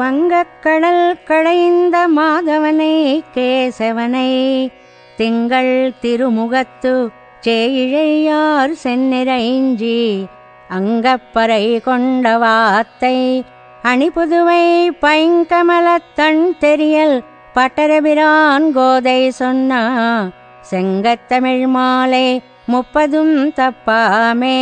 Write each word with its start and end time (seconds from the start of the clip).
வங்கக்கடல் 0.00 1.06
கடைந்த 1.24 1.96
மாதவனை 2.10 2.94
கேசவனை 3.34 4.30
திங்கள் 5.18 5.72
திருமுகத்து 6.02 6.92
சேயிழையார் 7.42 8.74
சென்னிரைஞ்சி 8.82 9.98
அங்கப்பறை 10.70 11.64
கொண்ட 11.80 12.32
வாத்தை 12.38 13.16
அணிபுதுவை 13.84 14.64
பைங்கமலத்தன் 15.02 16.42
தெரியல் 16.58 17.16
பட்டரபிரான் 17.54 18.68
கோதை 18.72 19.20
சொன்னா 19.38 19.82
செங்கத்தமிழ் 20.70 21.66
மாலை 21.68 22.26
முப்பதும் 22.66 23.36
தப்பாமே 23.56 24.58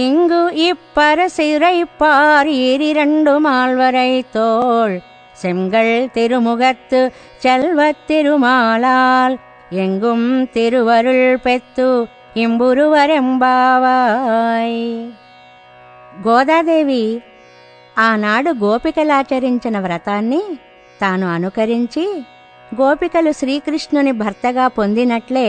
இங்கு 0.00 0.40
இப்பரசிறைப்பார் 0.64 2.50
ஈரிரண்டு 2.62 3.34
மால்வரை 3.40 4.10
தோள் 4.32 4.96
செங்கல் 5.36 5.94
திருமுகத்து 6.14 7.00
செல்வத் 7.38 8.04
திருமாலால் 8.06 9.36
எங்கும் 9.76 10.26
திருவருள் 10.54 11.26
பெத்து 11.38 11.88
ఇంబురువరెంబావాయ్ 13.22 14.80
గోదాదేవి 16.24 17.04
ఆనాడు 18.00 18.50
గోపికలాచరించిన 18.60 19.78
వ్రతాన్ని 19.78 20.42
తాను 21.00 21.26
అనుకరించి 21.28 22.04
గోపికలు 22.72 23.32
శ్రీకృష్ణుని 23.32 24.12
భర్తగా 24.18 24.66
పొందినట్లే 24.70 25.48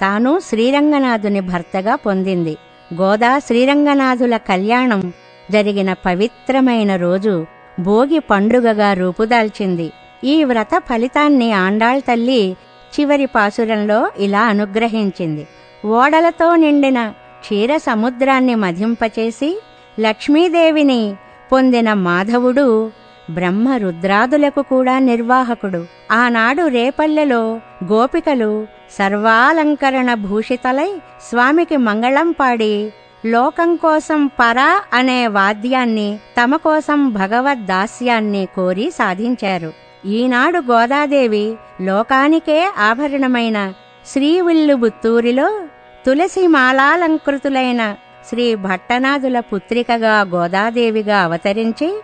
తాను 0.00 0.32
శ్రీరంగనాథుని 0.40 1.42
భర్తగా 1.48 1.94
పొందింది 2.04 2.54
గోదా 2.93 3.39
శ్రీరంగనాథుల 3.39 4.37
కళ్యాణం 4.37 5.13
జరిగిన 5.51 5.93
పవిత్రమైన 5.93 6.95
రోజు 6.95 7.45
భోగి 7.79 8.19
పండుగగా 8.19 8.93
రూపుదాల్చింది. 8.93 9.91
ఈ 10.23 10.43
వ్రత 10.43 10.83
ఫలితాన్ని 10.89 11.51
ఆండాళ్ 11.51 12.01
తల్లి 12.01 12.55
చివరి 12.93 13.25
పాసురంలో 13.25 14.11
ఇలా 14.17 14.41
అనుగ్రహించింది. 14.41 15.47
ఓడలతో 15.85 16.55
నిండిన 16.55 17.13
క్షీర 17.39 17.77
సముద్రాన్ని 17.77 18.55
మధింపచేసి 18.55 19.61
లక్ష్మీదేవిని 19.99 21.15
పొందిన 21.51 21.93
మాధవుడు 21.93 22.91
బ్రహ్మ 23.29 23.69
రుద్రాదులకు 23.69 24.61
కూడా 24.61 24.99
నిర్వాహకుడు. 24.99 25.85
ఆనాడు 26.11 26.67
రేపల్లెలో 26.67 27.59
గోపికలు 27.83 28.67
సర్వాలంకరణ 28.91 30.13
భూషితలై 30.13 30.91
స్వామికి 31.29 31.77
మంగళం 31.77 32.31
పాడి 32.31 32.91
లోకం 33.25 33.75
కోసం 33.75 34.27
పరా 34.27 34.81
అనే 34.93 35.27
వాద్యాన్ని 35.27 36.19
తమ 36.41 36.55
కోసం 36.55 37.09
భగవద్దాస్యాన్ని 37.09 38.47
కోరి 38.55 38.91
సాధించారు. 38.91 39.73
ఈనాడు 40.05 40.59
గోదాదేవి 40.59 41.55
లోకానికే 41.81 42.69
ఆభరణమైన 42.77 43.73
శ్రీవిల్లుబుత్తూరిలో 44.07 45.59
తులసి 46.05 46.47
మాలాలంకృతులైన 46.47 47.95
శ్రీ 48.29 48.55
భట్టనాథుల 48.55 49.39
పుత్రికగా 49.39 50.21
గోదాదేవిగా 50.21 51.19
అవతరించి 51.19 52.01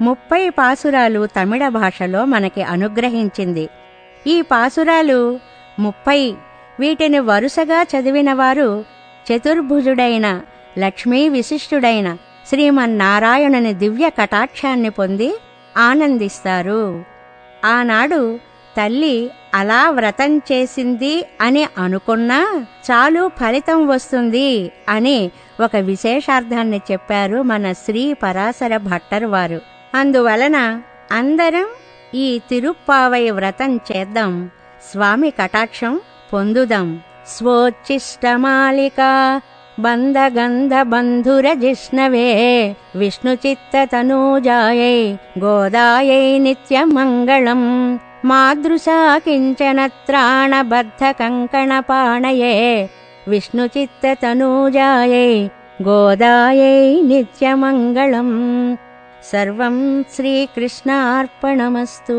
ముప్పై 0.00 0.48
పాసురాలు 0.48 1.26
తమిళ 1.26 1.68
భాషలో 1.68 2.24
మనకి 2.24 2.62
అనుగ్రహించింది. 2.62 3.68
ఈ 4.26 4.42
పాసురాలు 4.42 5.40
ముప్పై 5.78 6.34
వీటిని 6.80 7.18
వరుసగా 7.18 7.82
చదివినవారు 7.82 8.84
చతుర్భుజుడైన 9.26 10.40
లక్ష్మీ 10.78 11.28
విశిష్టుడైన 11.28 12.16
శ్రీమన్నారాయణుని 12.48 13.74
దివ్య 13.74 14.10
కటాక్షాన్ని 14.10 14.90
పొంది 14.90 15.34
ఆనందిస్తారు. 15.76 17.04
ఆనాడు 17.64 18.38
తల్లి 18.76 19.30
అలా 19.54 19.90
వ్రతం 19.90 20.38
చేసింది 20.38 21.24
అని 21.40 21.68
అనుకున్నా 21.78 22.66
చాలు 22.90 23.30
ఫలితం 23.40 23.86
వస్తుంది 23.86 24.72
అని 24.88 25.30
ఒక 25.60 25.76
విశేషార్థాన్ని 25.76 26.80
చెప్పారు 26.92 27.42
మన 27.42 27.72
శ్రీ 27.72 28.12
పరాశర 28.12 28.76
భట్టర్ 28.76 29.24
వారు. 29.24 29.75
అందువలన 29.96 30.80
అందరం 31.12 31.66
ఈ 32.14 32.40
తిరుప్పావై 32.50 33.30
వ్రతం 33.30 33.76
చేద్దాం. 33.76 34.50
స్వామి 34.92 35.30
కటాక్షం 35.30 36.00
పొందుదాం. 36.32 37.00
స్వోచ్చిష్టమాలిక 37.28 39.00
బంధగంధ 39.80 40.70
బంధుర 40.82 41.52
జిష్ణవే 41.52 42.28
విష్ణు 42.96 43.32
చిత్త 43.32 43.84
తనూజాయై 43.84 45.16
గోదాయై 45.38 46.38
నిత్యమంగళం. 46.38 47.94
మాదృశా 48.24 49.18
కించన 49.18 49.86
सर्वं 59.30 59.76
श्रीकृष्णार्पणमस्तु। 60.14 62.18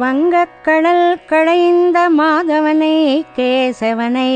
வங்கக்கடல் 0.00 1.08
களைந்த 1.30 1.98
மாதவனை 2.18 2.96
கேசவனை 3.36 4.32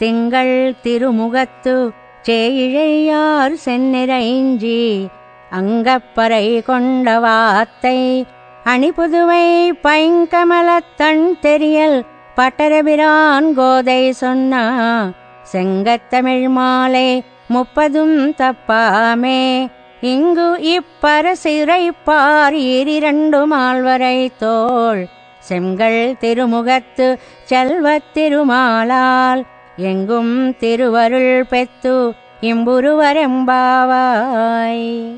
திங்கள் 0.00 0.56
திருமுகத்து 0.84 1.74
சேயிழையார் 2.22 3.54
சென்னிறைஞ்சி 3.64 4.80
அங்கப்பறை 5.50 6.48
கொண்ட 6.70 7.06
வாத்தை 7.26 7.98
அணிபுதுவை 8.72 9.46
பைங்கமலத்தன் 9.86 11.24
தெரியல் 11.40 11.98
பட்டரபிரான் 12.36 13.50
கோதை 13.60 14.02
சொன்னா 14.22 14.64
செங்கத்தமிழ் 15.52 16.48
மாலை 16.48 17.08
முப்பதும் 17.48 18.30
தப்பாமே. 18.30 19.70
இங்கு 20.00 20.56
இப்பரசிறைப்பார் 20.56 22.52
ஈரிரண்டு 22.52 23.44
மால்வரை 23.52 24.28
தோள். 24.38 25.06
செங்கல் 25.38 26.16
திருமுகத்து 26.20 27.18
செல்வத் 27.44 28.14
திருமாலால். 28.14 29.42
எங்கும் 29.76 30.56
திருவருள் 30.56 31.44
பெத்து 31.44 32.14
இம்புருவரெம்பாவாய். 32.40 35.16